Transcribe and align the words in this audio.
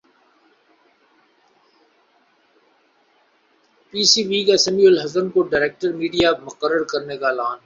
پی 3.93 4.03
C 4.03 4.21
B 4.23 4.43
کا 4.45 4.57
سمیع 4.57 4.87
الحسن 4.87 5.29
کو 5.29 5.43
director 5.43 5.93
media 5.93 6.31
مقرر 6.43 6.83
کرنے 6.91 7.17
کا 7.17 7.27
اعلان 7.27 7.57